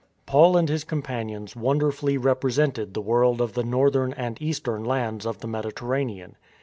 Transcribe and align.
Paul 0.25 0.57
and 0.57 0.67
his 0.67 0.83
companions 0.83 1.55
wonderfully 1.55 2.17
represented 2.17 2.95
the 2.95 3.01
world 3.03 3.39
of 3.39 3.53
the 3.53 3.61
northern 3.63 4.13
and 4.13 4.41
eastern 4.41 4.83
lands 4.83 5.27
of 5.27 5.41
the 5.41 5.47
Mediterranean. 5.47 6.37